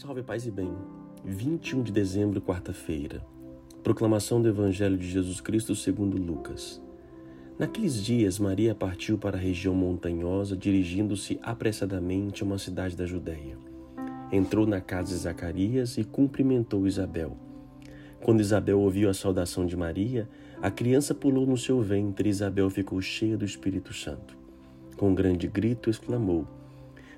[0.00, 0.72] Salve paz e bem.
[1.26, 3.22] 21 de dezembro, quarta-feira.
[3.82, 6.82] Proclamação do Evangelho de Jesus Cristo segundo Lucas.
[7.58, 13.58] Naqueles dias, Maria partiu para a região montanhosa, dirigindo-se apressadamente a uma cidade da Judéia.
[14.32, 17.36] Entrou na casa de Zacarias e cumprimentou Isabel.
[18.24, 20.26] Quando Isabel ouviu a saudação de Maria,
[20.62, 24.34] a criança pulou no seu ventre e Isabel ficou cheia do Espírito Santo.
[24.96, 26.46] Com um grande grito, exclamou: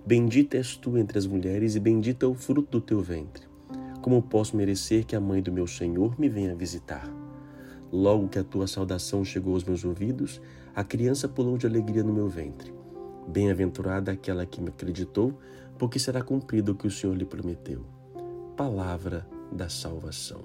[0.04, 3.46] Bendita és tu entre as mulheres, e bendito é o fruto do teu ventre.
[4.00, 7.08] Como posso merecer que a mãe do meu Senhor me venha visitar?
[7.92, 10.40] Logo que a tua saudação chegou aos meus ouvidos,
[10.74, 12.74] a criança pulou de alegria no meu ventre.
[13.28, 15.38] Bem-aventurada aquela que me acreditou,
[15.78, 17.84] porque será cumprido o que o Senhor lhe prometeu.
[18.56, 20.40] Palavra da salvação.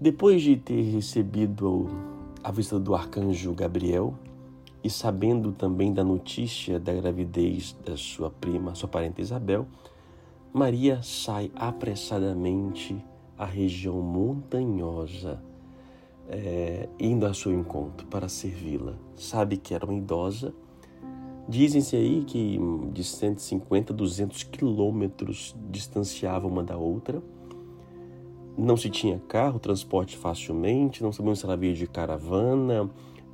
[0.00, 1.86] Depois de ter recebido
[2.42, 4.18] a visita do arcanjo Gabriel,
[4.86, 9.66] e sabendo também da notícia da gravidez da sua prima, sua parente Isabel,
[10.52, 12.96] Maria sai apressadamente
[13.36, 15.42] à região montanhosa,
[16.28, 18.94] é, indo ao seu encontro para servi-la.
[19.16, 20.54] Sabe que era uma idosa.
[21.48, 22.56] Dizem-se aí que
[22.92, 27.20] de 150 a 200 quilômetros distanciava uma da outra.
[28.56, 32.88] Não se tinha carro, transporte facilmente, não sabemos se ela veio de caravana,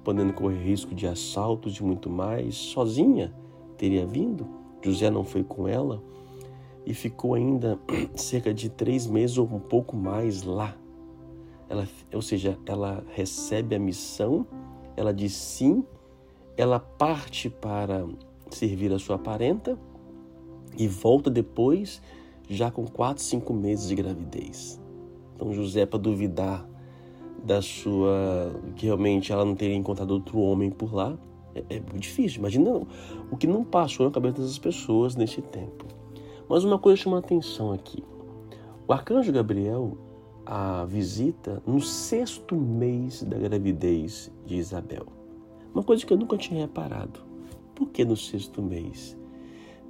[0.05, 3.33] podendo correr risco de assaltos e muito mais, sozinha
[3.77, 4.47] teria vindo.
[4.83, 6.03] José não foi com ela
[6.85, 7.79] e ficou ainda
[8.15, 10.77] cerca de três meses ou um pouco mais lá.
[11.69, 14.47] Ela, ou seja, ela recebe a missão,
[14.97, 15.85] ela diz sim,
[16.57, 18.07] ela parte para
[18.51, 19.79] servir a sua parenta
[20.77, 22.03] e volta depois
[22.49, 24.81] já com quatro, cinco meses de gravidez.
[25.35, 26.69] Então José, para duvidar
[27.45, 28.53] da sua.
[28.77, 31.17] que realmente ela não teria encontrado outro homem por lá.
[31.55, 32.39] É, é difícil.
[32.39, 32.83] Imagina
[33.31, 35.87] o que não passou na cabeça dessas pessoas nesse tempo.
[36.49, 38.03] Mas uma coisa chama a atenção aqui.
[38.87, 39.97] O arcanjo Gabriel
[40.45, 45.07] a visita no sexto mês da gravidez de Isabel.
[45.73, 47.21] Uma coisa que eu nunca tinha reparado.
[47.75, 49.17] Por que no sexto mês?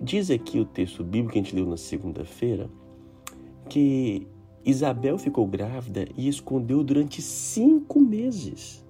[0.01, 2.69] Diz aqui o texto bíblico que a gente leu na segunda-feira
[3.69, 4.27] que
[4.65, 8.85] Isabel ficou grávida e escondeu durante cinco meses.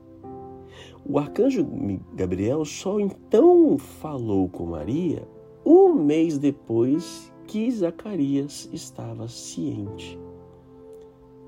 [1.05, 1.67] O arcanjo
[2.15, 5.27] Gabriel só então falou com Maria
[5.65, 10.19] um mês depois que Zacarias estava ciente.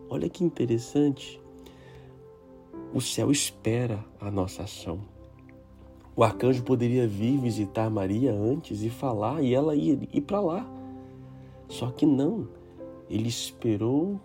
[0.08, 1.40] Olha que interessante.
[2.92, 5.00] O céu espera a nossa ação.
[6.16, 10.70] O arcanjo poderia vir visitar Maria antes e falar e ela ir, ir para lá.
[11.68, 12.48] Só que não
[13.08, 14.20] ele esperou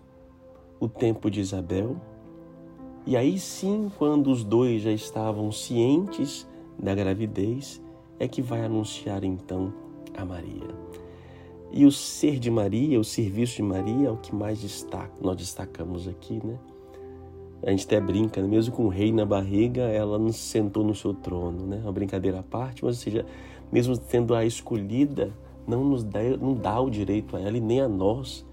[0.78, 1.96] o tempo de Isabel,
[3.06, 6.48] e aí sim, quando os dois já estavam cientes
[6.78, 7.82] da gravidez,
[8.18, 9.72] é que vai anunciar então
[10.16, 10.68] a Maria.
[11.72, 15.36] E o ser de Maria, o serviço de Maria é o que mais destaca, nós
[15.36, 16.58] destacamos aqui, né?
[17.62, 18.48] A gente até brinca, né?
[18.48, 21.80] mesmo com o rei na barriga, ela não sentou no seu trono, né?
[21.82, 23.26] Uma brincadeira à parte, mas ou seja,
[23.70, 25.30] mesmo sendo a escolhida,
[25.66, 28.46] não nos dá, não dá o direito a ela e nem a nós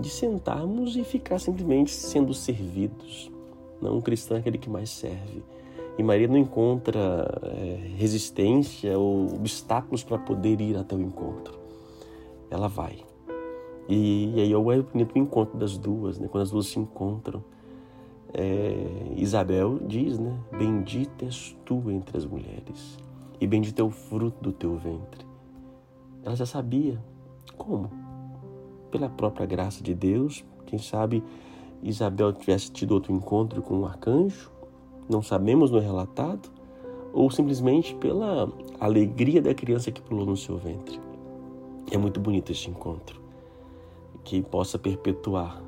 [0.00, 3.30] de sentarmos e ficar simplesmente sendo servidos.
[3.80, 5.42] Não, um cristão é aquele que mais serve.
[5.98, 7.00] E Maria não encontra
[7.42, 11.58] é, resistência ou obstáculos para poder ir até o encontro.
[12.50, 13.04] Ela vai.
[13.88, 16.28] E, e aí é o bonito encontro das duas, né?
[16.28, 17.42] quando as duas se encontram.
[18.32, 20.32] É, Isabel diz, né?
[20.56, 22.96] Bendita és tu entre as mulheres,
[23.40, 25.26] e bendito é o fruto do teu ventre.
[26.22, 27.02] Ela já sabia.
[27.58, 27.90] Como?
[28.90, 30.44] Pela própria graça de Deus.
[30.66, 31.22] Quem sabe
[31.82, 34.50] Isabel tivesse tido outro encontro com um arcanjo,
[35.08, 36.50] não sabemos no relatado,
[37.12, 41.00] ou simplesmente pela alegria da criança que pulou no seu ventre.
[41.90, 43.20] É muito bonito este encontro,
[44.22, 45.62] que possa perpetuar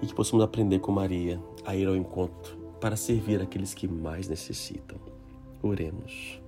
[0.00, 4.26] e que possamos aprender com Maria a ir ao encontro para servir aqueles que mais
[4.26, 4.98] necessitam.
[5.62, 6.40] Oremos.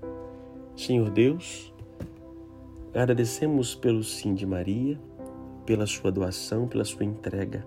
[0.76, 1.72] Senhor Deus,
[2.92, 4.98] agradecemos pelo sim de Maria
[5.66, 7.66] pela sua doação, pela sua entrega,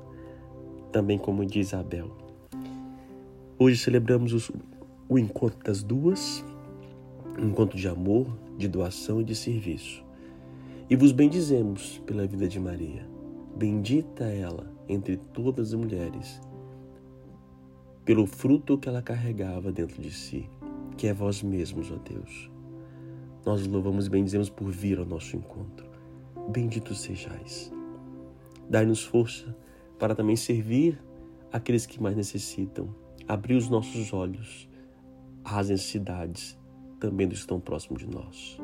[0.92, 2.12] também como diz Abel.
[3.60, 4.52] Hoje celebramos os,
[5.10, 6.44] o encontro das duas,
[7.40, 8.28] um encontro de amor,
[8.58, 10.04] de doação e de serviço.
[10.90, 13.08] E vos bendizemos pela vida de Maria.
[13.56, 16.40] Bendita ela entre todas as mulheres,
[18.06, 20.50] pelo fruto que ela carregava dentro de si,
[20.96, 22.50] que é vós mesmos, ó Deus.
[23.46, 25.88] Nós louvamos e bendizemos por vir ao nosso encontro.
[26.50, 27.72] Bendito sejais.
[28.70, 29.56] Dai-nos força
[29.98, 31.02] para também servir
[31.52, 32.94] aqueles que mais necessitam.
[33.28, 34.70] Abrir os nossos olhos
[35.44, 36.58] às necessidades
[37.00, 38.58] também dos que estão próximos de nós.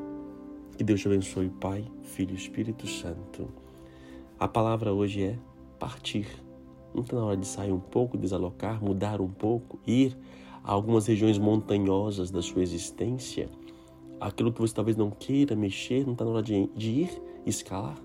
[0.77, 3.47] Que Deus te abençoe, Pai, Filho e Espírito Santo.
[4.39, 5.39] A palavra hoje é
[5.79, 6.27] partir.
[6.93, 10.17] Não está na hora de sair um pouco, desalocar, mudar um pouco, ir
[10.63, 13.49] a algumas regiões montanhosas da sua existência?
[14.19, 17.97] Aquilo que você talvez não queira mexer, não está na hora de, de ir escalar?